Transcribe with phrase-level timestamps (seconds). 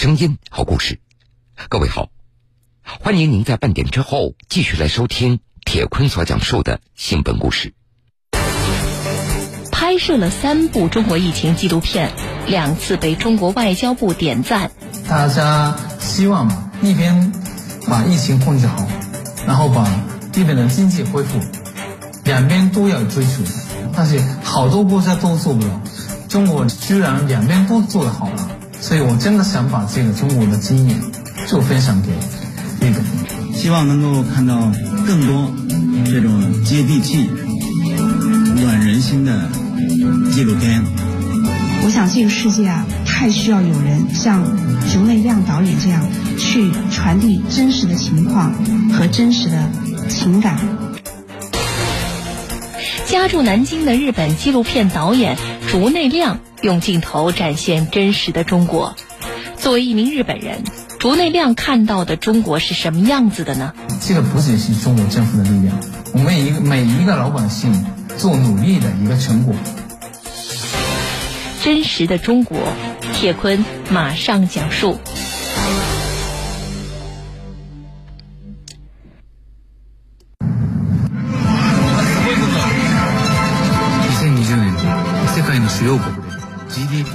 [0.00, 1.00] 声音，好故事。
[1.68, 2.10] 各位好，
[2.84, 7.74] 欢迎您在半点之后继续来收听铁坤所讲述的新闻故事。
[9.72, 12.12] 拍摄了三部中国疫情纪录片，
[12.46, 14.70] 两次被中国外交部点赞。
[15.08, 17.32] 大家希望一边
[17.88, 18.86] 把疫情控制好，
[19.48, 19.84] 然后把
[20.32, 21.40] 日本的经济恢复，
[22.22, 23.42] 两边都要追求。
[23.96, 25.82] 但是好多国家都做不了，
[26.28, 28.57] 中国居然两边都做得好了。
[28.80, 30.98] 所以我真的想把这个中国的经验
[31.46, 32.10] 就分享给
[32.86, 33.04] 日本，
[33.54, 34.72] 希望能够看到
[35.06, 35.52] 更多
[36.06, 37.28] 这种接地气、
[38.62, 39.50] 暖人心的
[40.32, 40.82] 纪录片。
[41.84, 44.44] 我想这个世界啊，太需要有人像
[44.92, 46.04] 竹内亮导演这样
[46.38, 48.52] 去传递真实的情况
[48.92, 49.70] 和真实的
[50.08, 50.58] 情感。
[53.06, 55.36] 家住南京的日本纪录片导演
[55.68, 56.40] 竹内亮。
[56.60, 58.96] 用镜头展现真实的中国。
[59.58, 60.64] 作为一名日本人，
[60.98, 63.72] 竹内亮看到的中国是什么样子的呢？
[64.04, 65.78] 这个不仅是中国政府的力量，
[66.12, 69.54] 我们一个每一个老百姓做努力的一个成果。
[71.62, 72.58] 真实的中国，
[73.14, 74.98] 铁坤马上讲述。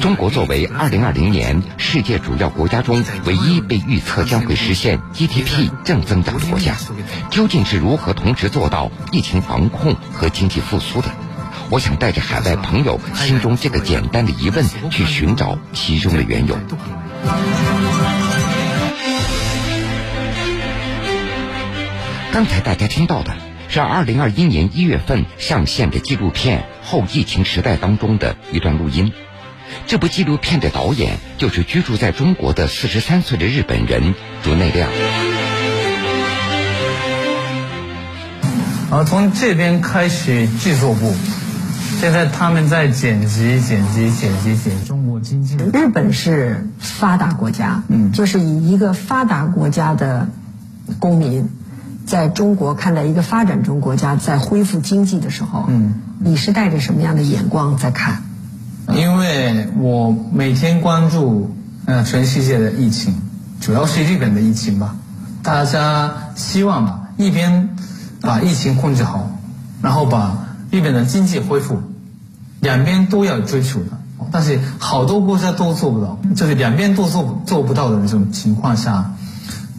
[0.03, 6.75] 中国作为2020年世界主要国家中唯一被预测将会实现 GDP 正增长的国家，
[7.31, 11.07] 究竟是如何同时做到疫情防控和经济复苏的？
[11.69, 16.57] 我想带着海外朋友心中这个简单的疑问，去寻找其中的缘由。
[22.33, 23.33] 刚才大家听到的
[23.69, 29.13] 是2021年1月份上线的纪录片《后疫情时代》当中的一段录音。
[29.85, 34.89] 这部纪录片的导演就是居住在中国的四十三岁的日本人竹内亮。
[38.89, 41.13] 啊，从这边开始制作部，
[41.99, 45.57] 现在他们在剪辑、剪辑、剪辑、剪中国经济。
[45.57, 50.27] 日本是发达国家，嗯，就是以一个发达国家的
[50.99, 51.49] 公民，
[52.05, 58.23] 在中国看待一个发展中国家在恢复经济的时候，嗯，你是带着什么样的眼光在看？
[58.95, 61.55] 因为我每天关注
[61.85, 63.15] 呃全世界的疫情，
[63.59, 64.95] 主要是日本的疫情吧。
[65.41, 67.75] 大家希望吧，一边
[68.21, 69.31] 把疫情控制好，
[69.81, 71.81] 然后把日本的经济恢复，
[72.59, 73.99] 两边都要追求的。
[74.31, 79.15] 但是好多国家都做不到，就是两边都做做不到的这种情况下，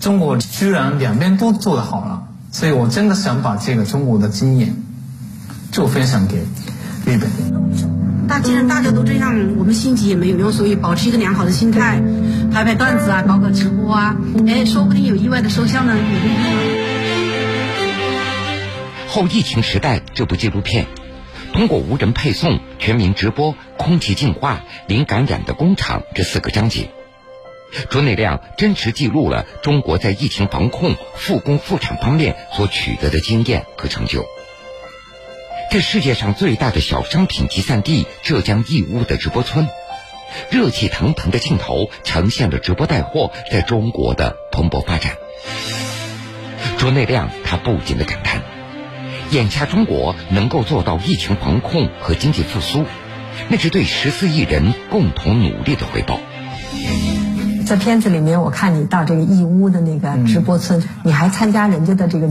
[0.00, 2.24] 中国居然两边都做得好了。
[2.50, 4.76] 所以我真的想把这个中国的经验
[5.72, 6.44] 就分享给
[7.06, 8.03] 日本。
[8.28, 12.00] 大既然大家都这样，我们心急也没有用，所以保持一个良好的心态，
[12.52, 15.94] 拍拍段子啊，搞搞直播啊，哎，说不定有意外的收效呢。
[19.08, 20.86] 后疫情时代这部纪录片，
[21.52, 26.90] 通过无人配送、全民直播、空气净化、零感染的工厂这四个章节，
[27.90, 34.24] 卓内亮真实记录了中国在疫情防控、复工复产方面所取得的经验和成就。
[35.70, 39.66] 这世界上最大的小商品集散地浙江义乌的直播村，
[40.50, 45.12] 热气腾腾的镜头呈现了直播带货在中国的蓬勃发展。
[46.78, 48.42] 卓内亮他不禁的感叹：
[49.30, 52.84] 眼下中国能够做到疫情防控和经济复苏，
[53.48, 56.20] 那是对十四亿人共同努力的回报。
[57.66, 62.28] 在片子里面，我看你到这个义乌的那个直播村，你还参加人家的这个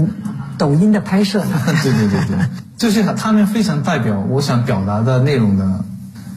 [0.57, 1.61] 抖音的拍摄呢。
[1.83, 2.37] 对对对对。
[2.83, 5.85] 就是他们非常代表我想表达的内容的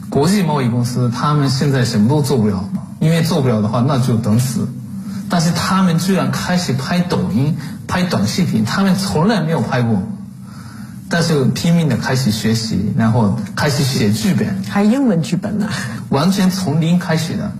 [0.09, 2.69] 国际贸易公司，他们现在什么都做不了，
[3.01, 4.65] 因为做不了的话那就等死。
[5.29, 10.01] 但是他们居然开始拍抖音、拍短视频，他们从来没有拍过，
[11.09, 15.67] 但是拼命的开始学习，然后开始写剧本，还英文剧本呢，
[16.07, 17.51] 完全从零开始的。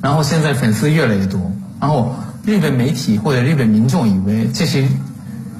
[0.00, 1.50] 然后现在粉丝越来越多，
[1.80, 2.14] 然后
[2.44, 4.86] 日本媒体或者日本民众以为这是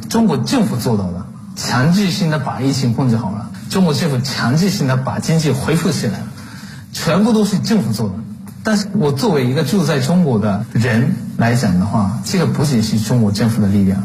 [0.09, 1.19] 中国政府做到的。
[1.62, 6.21] 强制性的把疫情控制好了，中国政府强制性的把经济恢复起来，
[6.91, 8.15] 全部都是政府做的。
[8.65, 14.03] 但是我作为一个住在中国的人来讲的话，这个不仅是中国政府的力量，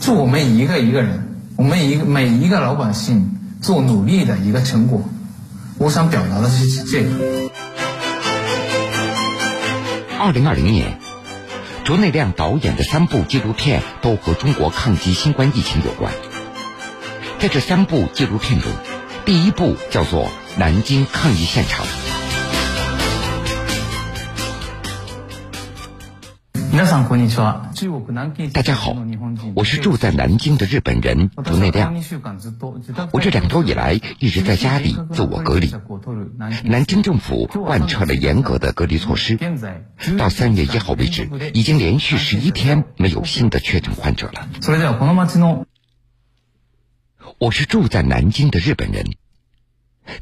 [0.00, 3.30] 就我们一个一个人，我们一个每一个老百姓
[3.60, 5.08] 做努力的一个成果。
[5.78, 7.10] 我想表达的是这个。
[10.18, 10.98] 二零二零年。
[11.84, 16.12] 卓内亮导演的三部纪录片都和中国抗击新冠疫情有关。
[17.42, 18.70] 在这三部纪录片中，
[19.24, 20.26] 第一部叫做
[20.58, 21.84] 《南京抗疫现场》。
[28.52, 28.96] 大家好，
[29.56, 31.92] 我是住在南京的日本人竹内亮。
[33.10, 35.74] 我这两周以来一直在家里自我隔离。
[36.62, 39.36] 南京政府贯彻了严格的隔离措施，
[40.16, 44.46] 到三月一号为止，已经连续十一天没有新的确诊患者了。
[47.42, 49.04] 我是住在南京的日本人，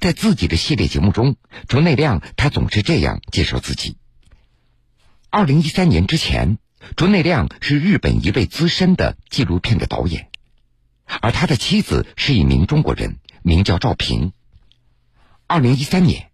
[0.00, 1.36] 在自己的系列节目中，
[1.68, 3.98] 竹内亮他总是这样介绍自己。
[5.28, 6.56] 二零一三年之前，
[6.96, 10.30] 竹内亮是日本一位资深的纪录片的导演，
[11.20, 14.32] 而他的妻子是一名中国人，名叫赵平。
[15.46, 16.30] 二零一三年，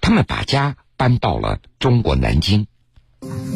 [0.00, 2.68] 他们把家搬到了中国南京。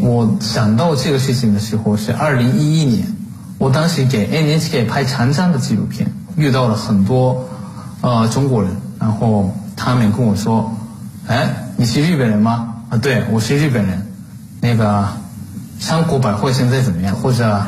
[0.01, 3.07] 我想到这个事情的时候是二零一一年，
[3.59, 7.49] 我当时给 NHK 拍长江的纪录片，遇到了很多
[8.01, 10.75] 呃中国人，然后他们跟我说
[11.29, 14.07] ：“哎，你是日本人吗？”啊，对，我是日本人。
[14.61, 15.07] 那个
[15.79, 17.15] 香国百货现在怎么样？
[17.15, 17.63] 或者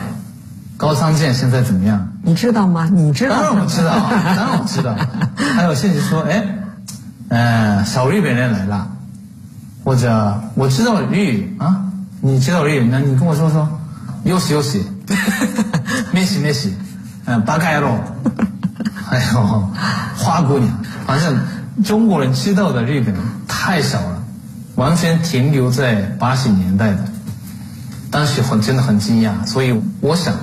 [0.77, 2.09] 高仓健现在怎么样？
[2.23, 2.89] 你知道吗？
[2.93, 3.37] 你知道？
[3.37, 4.97] 当然我知道，当然我知道。
[5.55, 6.45] 还有甚至说，哎，
[7.29, 8.89] 嗯，小日本人来了，
[9.85, 11.83] 或者我知道日语啊，
[12.21, 12.89] 你知道日语？
[12.91, 13.69] 那你跟我说说，
[14.25, 14.85] 有喜有喜，
[16.13, 16.73] 没事没事，
[17.25, 17.99] 嗯，八嘎肉，
[19.07, 19.69] 还有
[20.17, 20.73] 花姑娘，
[21.07, 21.39] 反正
[21.85, 23.15] 中国人知道的日本
[23.47, 24.23] 太少了。
[24.77, 27.03] 完全停留在八十年代的，
[28.11, 30.35] 当时很真的很惊讶，所以我想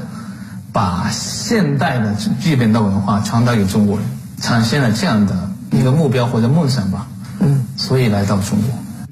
[0.72, 4.08] 把现代的日本的文化传达给中国人，
[4.42, 7.06] 产生了这样的一个目标或者梦想吧。
[7.42, 9.08] 嗯，所以来到中国。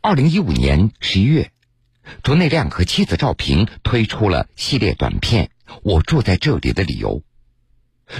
[0.00, 1.52] 二零一五年十一月，
[2.22, 5.50] 卓内亮和妻子赵平推出了系列短片
[5.82, 7.20] 《我住在这里的理由》。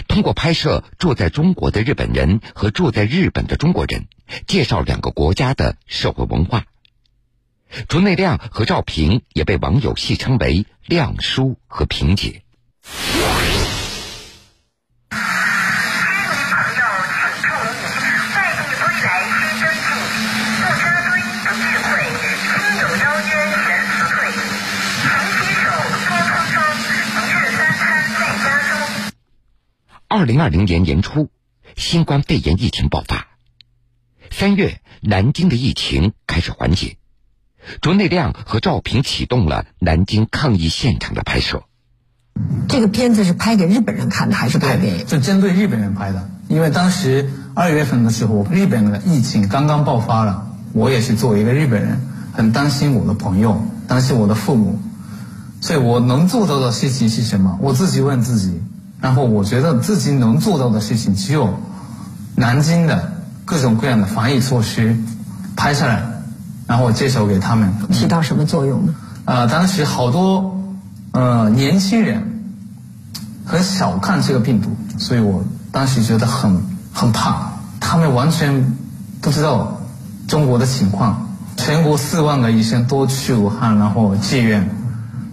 [0.09, 4.07] 通过拍摄住在中国的日本人和住在日本的中国人，
[4.47, 6.65] 介绍两个国家的社会文化。
[7.89, 12.43] 卓内亮和赵平也被网友戏称为“亮叔”和“萍姐”。
[30.15, 31.31] 二零二零年年初，
[31.75, 33.29] 新冠肺炎疫情爆发。
[34.31, 36.99] 三月，南京的疫情开始缓解，
[37.81, 41.63] 卓内亮和赵平启动了南京抗疫现场的拍摄。
[42.69, 45.03] 这个片子是拍给日本人看的，还是拍给？
[45.05, 46.29] 就针对日本人拍的。
[46.47, 54.79] 因为当时二月份的时候，日本的疫情刚刚爆发了，我也是作为一个日本人，很担心我的朋友，担心我的父母，
[55.63, 57.59] 所以我能做到的事情是什么？
[57.63, 58.61] 我自己问自己。
[59.03, 61.59] 然后我觉得自己能做到的事情，只有
[62.37, 63.13] 南京的
[63.45, 64.97] 各种各样的防疫措施
[65.57, 66.05] 拍下来，
[66.69, 67.75] 然后介绍给他们。
[67.91, 68.95] 起到什么作用呢？
[69.25, 70.57] 呃，当时好多
[71.11, 72.45] 呃年轻人
[73.45, 76.63] 很小看这个病毒，所以我当时觉得很
[76.93, 77.51] 很怕。
[77.81, 78.77] 他们完全
[79.21, 79.81] 不知道
[80.29, 84.71] 中国的情况，全国四万个医生都去武汉，然后进院，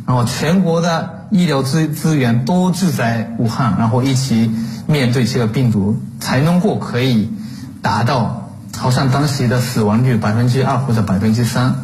[0.07, 1.18] 然后全国的。
[1.31, 4.51] 医疗资资源都聚在武汉，然后一起
[4.87, 7.31] 面对这个病毒，才能够可以
[7.81, 11.75] 达到好像当时的死亡率百分之二或者百分之三。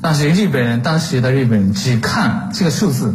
[0.00, 3.14] 但是日本人当时的日本人只看这个数字，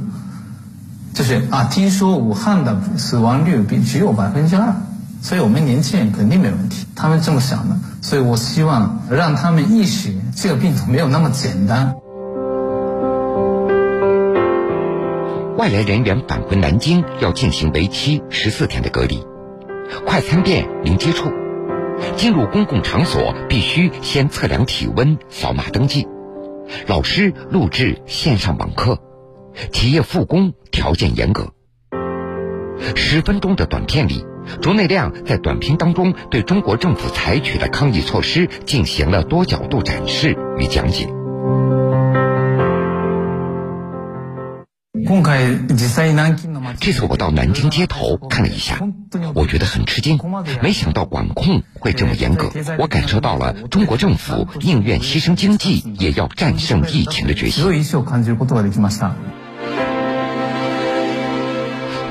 [1.13, 4.74] 就是啊，听说武汉的死亡率比只有百分之二，
[5.22, 6.86] 所以我们年轻人肯定没问题。
[6.96, 11.93] 他们这么想的，所以我希望让他们意识这个病毒没有那么简单。
[15.63, 19.25] 外来人员返回南京要进行为期十四天的隔离，
[20.05, 21.32] 快餐店零接触，
[22.17, 26.05] 进入公共场所必须先测量体温、扫码登记，
[26.86, 29.00] 老师录制线上网课，
[29.72, 31.53] 企业复工条件严格。
[32.93, 34.25] 十分钟的短片里，
[34.62, 41.08] 竹内亮在短片当中对中国政府采取的抗疫措施进行了多角度展示与讲解。
[46.79, 48.79] 这次我到南京街头看了一下，
[49.36, 50.17] 我觉得很吃惊，
[50.62, 52.51] 没想到管控会这么严格。
[52.79, 57.63] 我感受到了中国政府宁愿牺牲经济也要战胜疫情的决心。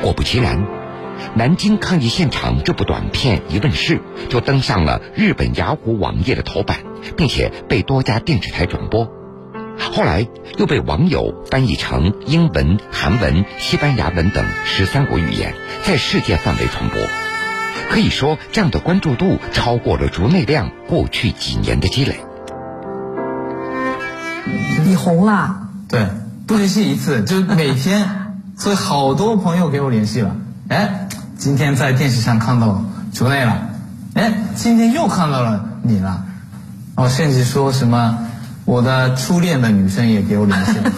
[0.02, 0.66] 果不其然，
[1.34, 6.78] 南京抗疫现场这部短片一问世，就登上了日本雅虎网页的头版，
[7.16, 9.21] 并且被多家电视台转播。
[9.90, 10.26] 后来
[10.58, 16.98] 又被网友翻译成英文、韩文、西班牙文等十三国语言，在世界范围传播。
[17.90, 22.20] 可以说，这样的关注度超过了竹内亮过去几年的积累。
[24.86, 25.68] 你红了？
[25.88, 26.06] 对，
[26.46, 28.08] 不只是一次，就每天，
[28.56, 30.36] 所以好多朋友给我联系了。
[30.68, 33.68] 哎，今天在电视上看到竹内了，
[34.14, 36.24] 哎，今天又看到了你了，
[36.94, 38.26] 哦，甚至说什么
[38.64, 40.92] 我的初恋的女生也给我联系了，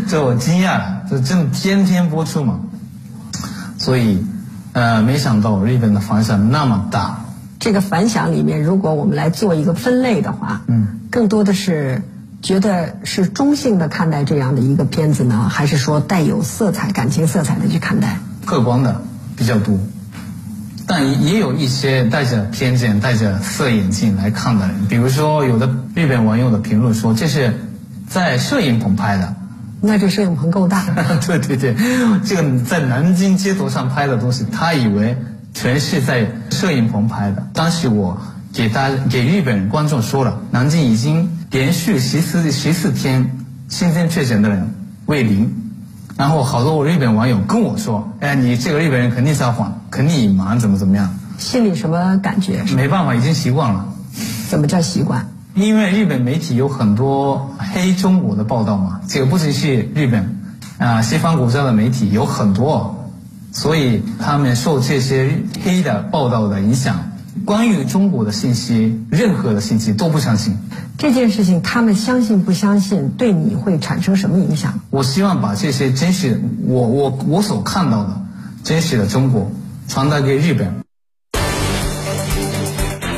[0.08, 2.60] 这我惊讶了，这真的天天播出嘛？
[3.78, 4.24] 所以，
[4.72, 7.24] 呃，没想到日本的反响那么大。
[7.60, 12.02] 这个反响里面，如果我们来做一个分类的话，嗯，更多的是
[12.42, 18.18] 觉得是中性的看待这样的一个片子呢，还是说带有色彩、感情色彩的去看待？
[18.44, 19.02] 客观的
[19.36, 19.78] 比较多，
[20.86, 24.86] 但也有一些带着偏见、带着色眼镜来看的人。
[24.88, 27.54] 比如说，有的日本网友的评论说，这是
[28.08, 29.34] 在摄影棚拍的。
[29.80, 30.84] 那这摄影棚够大。
[31.26, 31.76] 对对对，
[32.24, 35.16] 这个在南京街头上拍的东西，他以为
[35.54, 37.46] 全是在摄影棚拍的。
[37.52, 38.20] 当时我
[38.52, 44.74] 给大给日本观众说了，南京已经连续十四十四天新增确诊的人
[45.06, 45.61] 为零。
[46.16, 52.62] 然后好多我日本网友跟我说：“哎，你这个日本人肯定撒谎，肯定隐瞒，怎么怎么样？”心里什么感觉？
[52.76, 53.86] 没办法，已经习惯了。
[54.48, 55.26] 怎么叫习惯？
[55.54, 60.38] 因为日本媒体有很多黑中国的报道嘛，这个不只是日本，
[60.78, 63.08] 啊，西方国家的媒体有很多，
[63.50, 67.11] 所以他们受这些黑的报道的影响，
[67.46, 70.58] 关于中国的信息，任何的信息都不相信。
[70.98, 74.80] 这件事情，他们相信不相信，对你会产生什么影响？
[74.90, 78.22] 我希望把这些真实，我我我所看到的
[78.62, 79.50] 真实的中国
[79.88, 80.82] 传达给日本。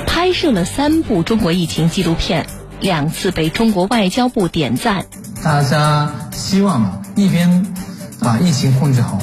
[0.06, 2.46] 拍摄了三部中国疫情纪录片，
[2.80, 5.04] 两次被中国外交部点赞。
[5.42, 7.66] 大家希望嘛，一边
[8.20, 9.18] 把疫情控制好，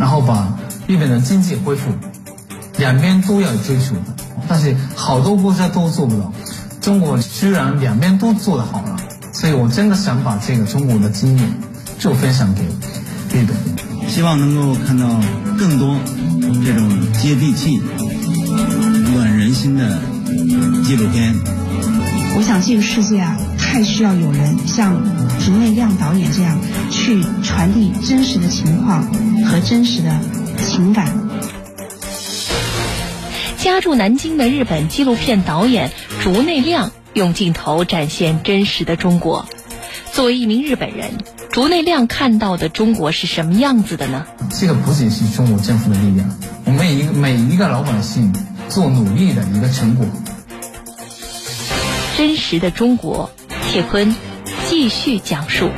[0.00, 0.58] 然后把
[0.88, 1.92] 日本的经济恢复，
[2.78, 4.11] 两边都要追求的。
[4.48, 6.32] 但是好多国家都做不到，
[6.80, 8.96] 中国居然两边都做得好了，
[9.32, 11.52] 所以我真的想把这个中国的经验
[11.98, 12.62] 就分享给
[13.36, 13.56] 日本，
[14.08, 15.08] 希望能够看到
[15.58, 15.96] 更多
[16.64, 17.80] 这种接地气、
[19.14, 19.98] 暖人心的。
[20.84, 21.34] 纪录片，
[22.36, 24.96] 我想这个世界啊，太需要有人像
[25.38, 26.58] 竹内亮导演这样
[26.90, 29.04] 去传递真实的情况
[29.44, 30.10] 和真实的
[30.66, 31.06] 情感。
[33.62, 39.46] 家住南京的日本纪录片导演竹内亮用镜头展现真实的中国。
[40.10, 41.12] 作为一名日本人，
[41.48, 44.26] 竹内亮看到的中国是什么样子的呢？
[44.50, 46.28] 这个不仅是中国政府的力量，
[46.64, 48.34] 我们一个每一个老百姓
[48.68, 50.04] 做努力的一个成果。
[52.16, 53.30] 真实的中国，
[53.70, 54.12] 铁坤
[54.68, 55.70] 继续讲述。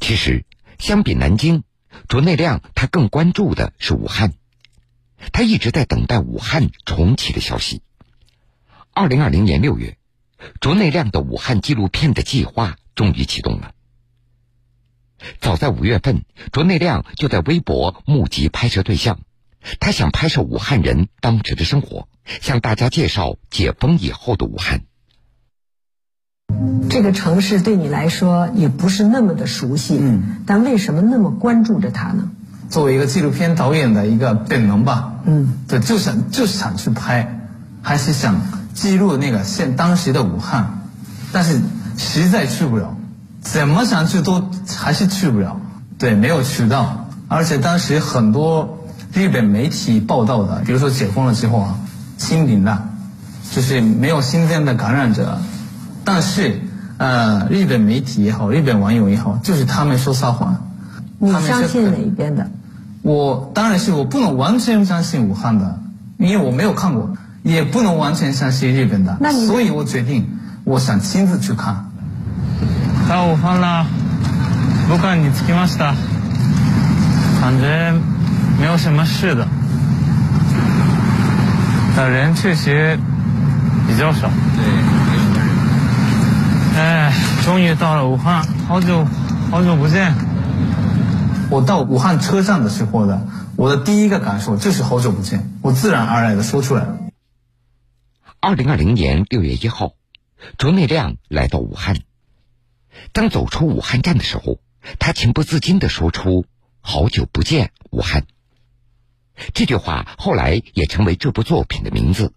[0.00, 0.42] 其实，
[0.78, 1.64] 相比南京，
[2.08, 4.34] 卓内亮他更关注的是武汉，
[5.32, 7.82] 他一直在等待武汉重启的消息。
[8.92, 9.96] 二零二零年六月，
[10.60, 13.72] 卓内亮的武汉纪录片的计划终于启动了。
[15.40, 19.20] 早在五月份，卓内亮就在微博募集拍摄对象。
[19.80, 22.08] 他想拍摄武汉人当时的生活，
[22.40, 24.84] 向大家介绍解封以后的武汉。
[26.88, 32.30] 这个城市对你来说也不是那么的熟悉，嗯，但为什么那么关注着它呢？
[32.70, 37.48] 作为一个纪录片导演的一个本能吧，嗯，对，就想就是想去拍，
[37.82, 38.40] 还是想
[38.74, 40.82] 记录那个现当时的武汉，
[41.32, 41.60] 但是
[41.96, 42.96] 实在去不了，
[43.40, 45.60] 怎么想去都还是去不了，
[45.98, 48.72] 对，没有渠道，而且当时很多。
[49.12, 51.78] 日本媒体报道的，比如说解封了之后啊，
[52.18, 52.90] 清零了，
[53.50, 55.38] 就是没有新增的感染者。
[56.05, 56.59] 但是，
[56.97, 60.55] 呃，日本媒体也好，日本网友也好，就是他们说撒谎。
[61.19, 62.49] 你相信哪一边的？
[63.01, 65.79] 我当然是我不能完全相信武汉的，
[66.17, 69.17] 因为我没有看过，也不能完全相信日本的。
[69.19, 70.27] 那所以我决定，
[70.63, 71.85] 我想亲自去看。
[73.09, 73.85] 到武汉了，
[74.89, 75.93] 武汉に着きました。
[77.41, 77.93] 感觉。
[78.59, 79.47] 没有什么事的，
[81.95, 82.95] 但人确实
[83.87, 84.29] 比较少。
[84.55, 84.84] 对，没有人。
[86.76, 87.10] 哎，
[87.42, 89.06] 终于到了武汉，好久
[89.50, 90.14] 好久不见。
[91.50, 93.22] 我到武汉车站的时候呢，
[93.56, 96.98] 我的第一个感受就是好久不见，我自然而然的说出来了。
[98.40, 99.94] 二零二零年六月一号，
[100.58, 101.96] 卓内亮来到武汉。
[103.12, 104.60] 当走出武汉站的时候，
[104.98, 106.44] 他情不自禁的说出
[106.82, 108.26] ：“好久不见，武汉。”
[109.54, 112.34] 这句话后来也成为这部作品的名字。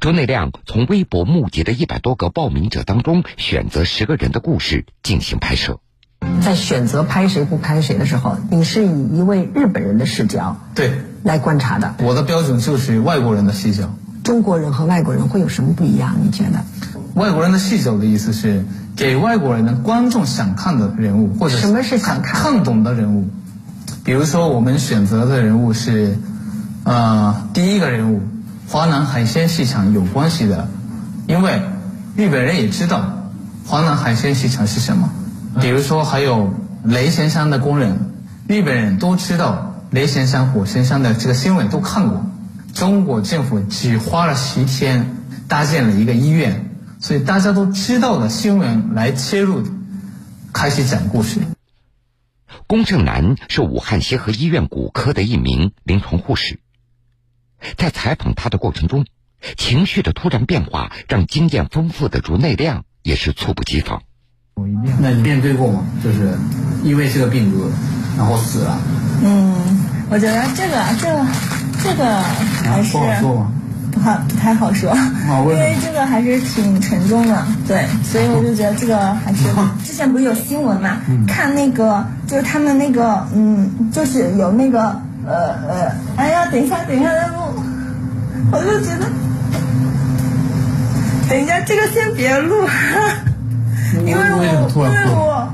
[0.00, 5.80] 卓内亮从微博募集的一百多个报名者当中选择十个人的故事进行拍摄。
[6.40, 10.92] 在选择拍谁不拍谁的时候，你是以一位日本人的视角对
[11.24, 11.96] 来观察的。
[11.98, 16.16] 我的标准就是外国人的视角，中国人和外国人会有什么不一样？
[16.22, 16.64] 你觉得？
[17.14, 23.28] 外国人的视角的意思是给外国人的观众想看的人物，或者什么是想看看懂的人物。
[24.04, 26.18] 比如说，我们选择的人物是，
[26.84, 28.22] 呃，第一个人物，
[28.72, 30.66] 华南海鲜市场有关系的，
[31.26, 31.60] 因为
[32.16, 33.30] 日本人也知道
[33.66, 35.12] 华南海鲜市场是什么。
[35.60, 38.14] 比如说，还有雷神山的工人，
[38.48, 42.24] 日本人都知道雷神山火神山的这个新闻都看过。
[42.72, 49.64] 中国政府只花了十天搭建了一个医院，所以大家都知道的新闻来切入，
[50.54, 51.40] 开始讲故事。
[52.66, 56.58] 龚正南是武汉协和医院骨科的一名临床护士，
[57.76, 59.04] 在采访他的过程中，
[59.56, 64.02] 情绪的突然变化让经验丰富的竹内亮也是猝不及防。
[65.00, 65.84] 那你面对过吗？
[66.04, 66.36] 就是
[66.84, 67.70] 因为这个病毒，
[68.16, 68.78] 然后死了。
[69.24, 69.54] 嗯，
[70.10, 71.26] 我觉得这个这个
[71.82, 73.52] 这个还是不好说吗？
[73.90, 74.96] 不好不太好说，
[75.28, 79.44] 因为这个还是挺沉重的，对，所以我就觉得这个还是
[79.84, 85.32] 之前不是有新闻嘛，看那个就是他们那个嗯，就是有那个呃
[85.68, 87.62] 呃，哎呀，等一下等一下，录，
[88.50, 89.06] 我就觉得，
[91.28, 92.66] 等一下这个先别录，
[94.04, 95.48] 因为我因为我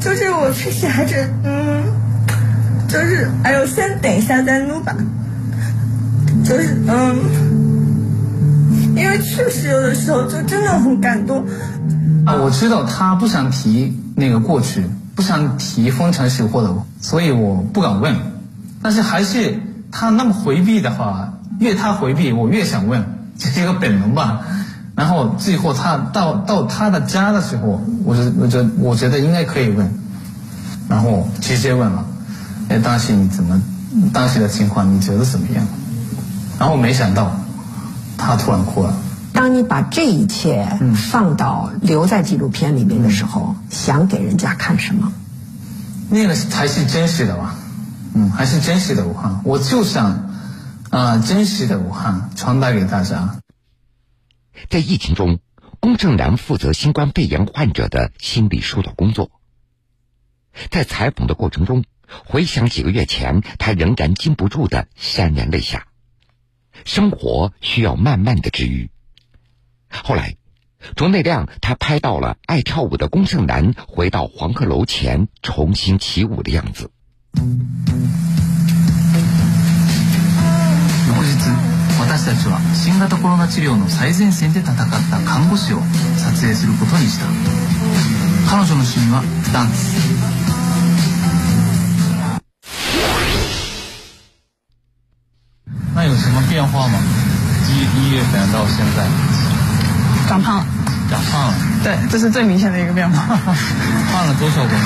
[0.00, 1.82] 就是我确实还是嗯，
[2.88, 4.94] 就是哎呦，先等一下再录吧，
[6.44, 7.16] 就是嗯。
[8.96, 11.42] 因为确实有的时候就真的很感动。
[12.26, 18.14] 啊，我知道他不想提那个过去，不想提封城时候的，所以我不敢问。
[18.82, 19.60] 但是还是
[19.90, 23.04] 他那么回避的话，越他回避，我越想问，
[23.38, 24.40] 这是一个本能吧。
[24.94, 29.92] 然后最后他到到他的家的时候，我就我就我觉得应该可以问，
[30.88, 32.04] 然后直接问了，
[32.68, 33.60] 哎，当时你怎么，
[34.12, 35.66] 当时的情况你觉得怎么样？
[36.58, 37.36] 然后没想到。
[38.22, 38.94] 他突然哭了。
[39.32, 40.78] 当你把这一切
[41.10, 45.10] 放到留在纪录片里面的时候，想给人家看什么？
[46.10, 47.54] 那个才是真实的吧？
[48.14, 49.42] 嗯，还是真实的武汉。
[49.44, 50.30] 我就想
[50.90, 53.40] 啊，真实的武汉传达给大家。
[54.68, 55.38] 在疫情中，
[55.78, 59.30] 龚正南负责新冠肺炎患者的心理疏导工作。
[60.70, 61.84] 在采访的过程中，
[62.26, 65.86] 回想几个月前，他仍然禁不住的潸然泪下。
[66.84, 68.90] 生活需要慢慢的治愈。
[69.88, 70.36] 后来，
[70.96, 76.90] 卓内亮他拍到了爱跳舞的龚胜男回到黄鹤楼前重新起舞的样子。
[77.36, 77.42] 後
[81.22, 81.36] 日、
[82.00, 85.80] 私たちは新型コロナ治療の最前線で戦った看護師を
[86.16, 87.26] 撮影することにした。
[88.50, 90.00] 彼女の趣味はダンス。
[95.94, 96.98] 那有什么变化吗？
[97.68, 99.06] 一一月份到现在，
[100.28, 100.64] 长胖了，
[101.10, 101.54] 长胖了。
[101.84, 103.36] 对，这是最明显的一个变化。
[104.10, 104.78] 胖了多少公斤？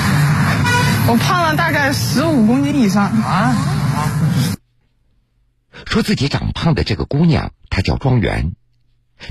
[1.07, 3.05] 我胖了大概十五公斤以上。
[3.05, 3.55] 啊？
[5.85, 8.53] 说自己长胖的这个姑娘，她叫庄园，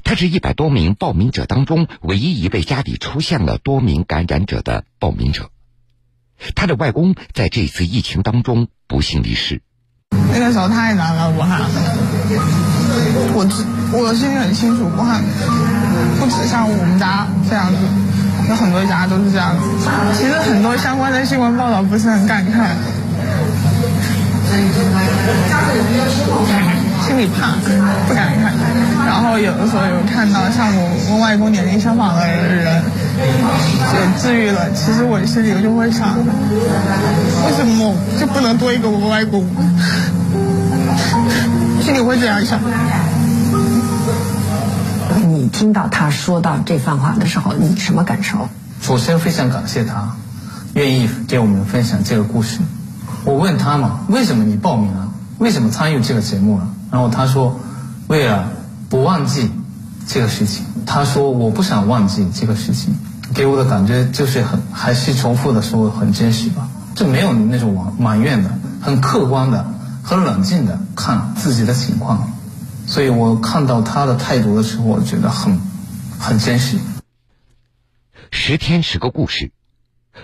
[0.05, 5.51] 她是一百多名报名者当中唯一一位家里出现了多名感染者的报名者。
[6.55, 9.63] 她的外公在这次疫情当中不幸离世。
[10.11, 11.63] 那个时候太难了，武汉。
[13.35, 13.65] 我知，
[13.97, 15.25] 我心里很清楚，武汉
[16.21, 17.79] 不止像我们家这样子，
[18.49, 19.63] 有很多家都是这样子。
[20.15, 22.77] 其实很多相关的新闻报道不是很敢看，
[27.07, 27.55] 心里怕，
[28.07, 28.53] 不敢看。
[29.07, 32.83] 然后有的时候有看到像我跟外公年龄相仿的人，
[33.19, 34.71] 也治愈了。
[34.73, 39.45] 其实我心里就会想，为什么就不能多一个我外公？
[41.83, 42.59] 心里会这样想。
[45.55, 48.49] 听到他说到这番话的时候，你什么感受？
[48.83, 50.17] 首先非常感谢他，
[50.75, 52.59] 愿意给我们分享这个故事。
[53.25, 55.09] 我问他嘛，为什么你报名了？
[55.39, 56.67] 为什么参与这个节目了？
[56.91, 57.61] 然后他说，
[58.09, 58.49] 为了
[58.89, 59.49] 不忘记
[60.09, 60.65] 这个事情。
[60.87, 62.97] 他说我不想忘记这个事情，
[63.33, 68.51] 给我的感觉就是很，还是重复的说很真实吧，就没有那种埋埋怨的，
[68.83, 69.65] 很客观的。
[70.07, 72.29] 很冷静的看自己的情况，
[72.95, 75.61] 所以我看到他的态度的时候，我觉得很
[76.21, 76.79] 很真实。
[78.31, 79.51] 十天十个故事，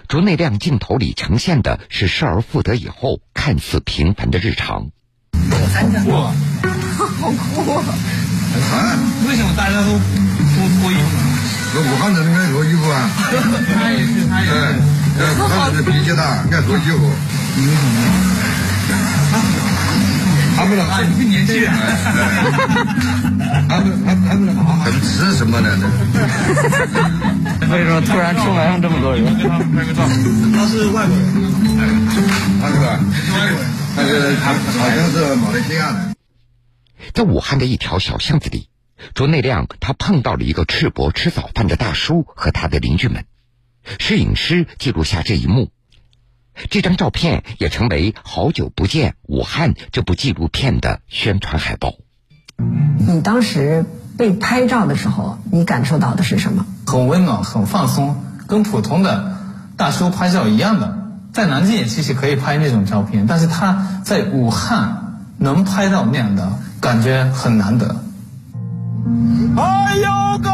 [0.06, 4.92] 竹内亮镜头里呈现的是失而复得以后看似平凡的日常。
[5.50, 5.58] 好
[6.04, 6.32] 酷啊！
[7.18, 7.82] 好酷啊！
[8.70, 8.94] 啊？
[9.26, 9.98] 为什么大家都都
[10.78, 11.02] 脱衣服？
[11.74, 13.10] 那武汉人爱脱衣服啊？
[13.74, 14.52] 他也是，他也是。
[15.42, 17.10] 武汉人的脾气大，爱脱衣服。
[20.60, 21.80] 他不能啊，你年轻人，还
[23.80, 25.70] 不还还不能好，还吃什么呢？
[27.72, 29.24] 为什么突然出来上这么多人？
[29.24, 29.32] 拍
[29.86, 30.02] 个照，
[30.54, 31.32] 他是外国人，
[32.60, 32.70] 他是？
[32.76, 33.00] 外国人，
[33.96, 36.14] 他是他好像是马来西亚的。
[37.14, 38.68] 在武汉的一条小巷子里，
[39.14, 43.24] 卓内亮他碰到了一个赤膊吃早饭的大叔和他的邻居们。
[43.98, 45.70] 摄影师记录下这一幕，
[46.68, 51.94] 这张照片也成为《好久不见武汉》这部纪录片的宣传海报。
[52.98, 53.86] 你当时
[54.18, 56.66] 被拍照的时候，你感受到的是什么？
[56.86, 59.36] 很温暖，很放松，跟普通的
[59.76, 60.98] 大叔拍照一样的。
[61.32, 68.04] 在南京也其实可以拍那种照片，但是他在武汉能拍到那样的感觉很难得。
[69.56, 70.50] 还有个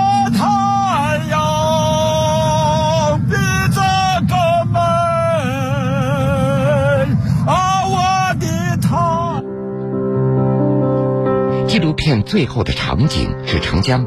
[12.06, 14.06] 片最后的场景是长江。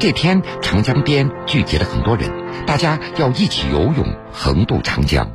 [0.00, 2.28] 这天，长江边聚集了很多人，
[2.66, 5.30] 大家要一起游泳，横渡长江。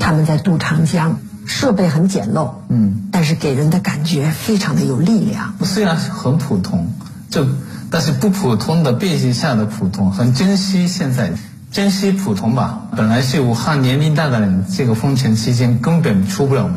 [0.00, 5.54] 他们在渡长江，设备很简陋，嗯，但是给人的感觉非常的有力量。
[5.62, 6.92] 虽然很普通，
[7.30, 7.46] 就
[7.92, 11.30] 但是不普通的背景下的普通，很珍惜现在，
[11.76, 12.88] 珍惜普通吧。
[12.96, 16.76] 本来是武汉年龄大的人，这个封城期间根本出不了门，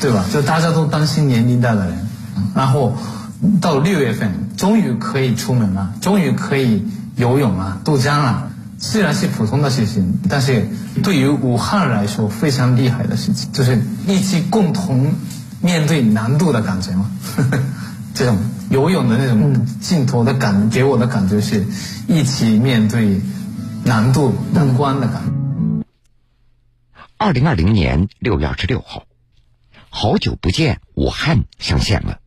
[0.00, 0.24] 对吧？
[0.32, 2.08] 就大家都担心年龄大的人，
[2.54, 2.96] 然后
[3.60, 6.82] 到六月份终于可以出门了，终于可以
[7.16, 8.48] 游泳了、渡江了。
[8.78, 10.66] 虽然是普通的事情，但是
[11.02, 15.12] 对于武汉来说非常厉害的事情，就是一起共同
[15.60, 17.10] 面对难度的感觉嘛。
[18.14, 18.38] 这种
[18.70, 21.66] 游泳的那种镜头的感，给我的感觉是
[22.06, 23.20] 一起面对
[23.88, 25.86] 难度难关的感觉。
[27.16, 29.04] 二零二零年六月二十六号，
[29.88, 32.18] 好久不见武汉上线了，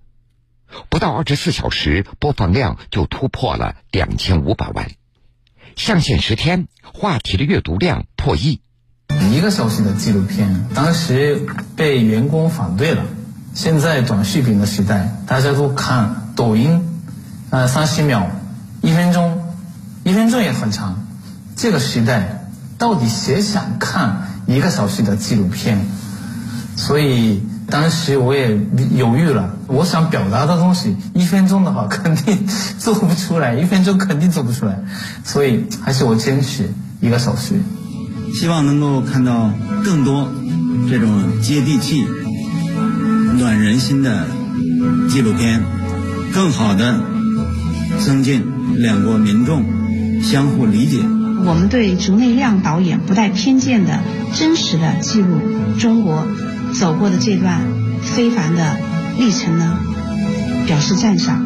[0.90, 4.90] 不到二十四小时，播放量就突破了两千五百万。
[5.76, 8.62] 上线十天，话题的阅读量破亿。
[9.32, 11.46] 一个小时的纪录片，当时
[11.76, 13.06] 被员工反对了。
[13.54, 17.04] 现在短视频的时代，大家都看抖音，
[17.52, 18.32] 呃，三十秒、
[18.82, 19.56] 一分钟，
[20.04, 21.06] 一分钟也很长。
[21.62, 25.86] 这个时代，到底谁想看一个小时的纪录片？
[26.76, 28.60] 所以当时我也
[28.96, 29.56] 犹豫了。
[29.68, 32.48] 我想表达的东西，一分钟的话肯定
[32.80, 34.80] 做不出来，一分钟肯定做不出来，
[35.24, 37.62] 所以还是我坚持一个小时。
[38.34, 39.52] 希望能够看到
[39.86, 40.32] 更多
[40.90, 42.08] 这种接地气、
[43.38, 44.26] 暖人心的
[45.12, 45.64] 纪录片，
[46.34, 47.00] 更好的
[48.00, 48.44] 增进
[48.78, 49.64] 两国民众
[50.24, 51.06] 相互理解。
[51.46, 54.00] 我们对竹内亮导演不带偏见的
[54.34, 55.40] 真实的记录
[55.80, 56.28] 中国
[56.80, 57.62] 走过的这段
[58.02, 58.78] 非凡的
[59.18, 59.78] 历程呢，
[60.68, 61.44] 表示赞赏。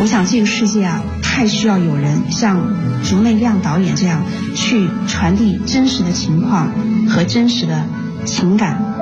[0.00, 4.22] 我想这个世界啊，太需要有人像竹内亮导演这样
[4.54, 6.72] 去传递真实的情况
[7.08, 7.84] 和真实的
[8.24, 8.94] 情感。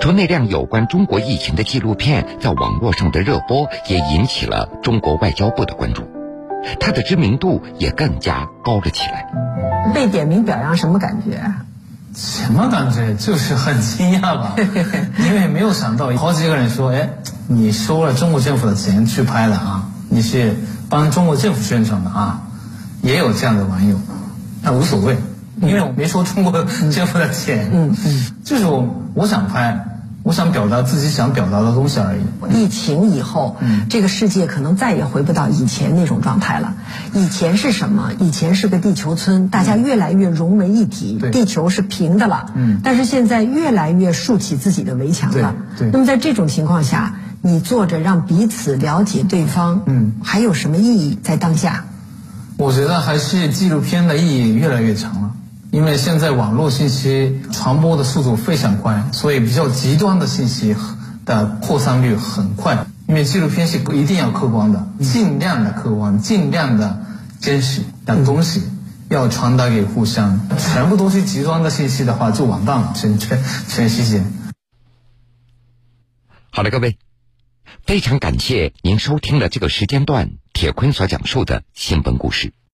[0.00, 6.02] 竹内亮有关中国疫情的纪录片在网络上的热播，也引起了中国外交部的关注，
[6.80, 9.26] 他的知名度也更加高了起来。
[9.92, 11.40] 被点名表扬什么感觉？
[12.14, 13.14] 什么感觉？
[13.14, 14.54] 就是很惊讶吧，
[15.18, 17.10] 因为没有想到，好几个人说：“哎，
[17.48, 19.90] 你收了中国政府的钱去拍了啊？
[20.08, 20.54] 你是
[20.88, 22.42] 帮中国政府宣传的啊？”
[23.02, 23.98] 也有这样的网友，
[24.62, 25.16] 那无所谓，
[25.60, 26.52] 因为我没收中国
[26.90, 29.84] 政府的钱，嗯嗯，就是我我想拍。
[30.24, 32.20] 我想表达自己想表达的东西而已。
[32.58, 36.72] 疫情以后，嗯，这个世界可能再也回不到以前那种状态了。
[37.12, 38.10] 以前是什么？
[38.18, 42.46] 以前是个地球村，大家越来越融为一体，地球是平的了。
[42.54, 45.54] 嗯，但是现在越来越竖起自己的围墙了。
[45.78, 51.84] 对，那么在这种情况下，你做着让彼此了解对方，嗯，还有什么意义在当下？
[52.56, 55.32] 我觉得还是纪录片的意义越来越强了。
[55.74, 60.76] 因为现在网络信息传播的速度非常快，所以比较极端的信息
[61.26, 62.86] 的扩散率很快。
[63.08, 67.04] 因为纪录片是一定要客观的，尽量的客观，尽量的
[67.40, 68.62] 真实的东西
[69.08, 70.48] 要传达给互相。
[70.58, 74.22] 全部都是极端的信息的话，就完蛋了，全全全世界。
[76.50, 76.98] 好了，各位，
[77.84, 82.54] 非常感谢您收听了这个时间段铁坤所讲述的新闻故事。